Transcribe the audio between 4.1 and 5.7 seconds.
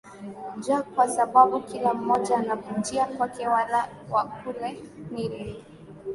kule nile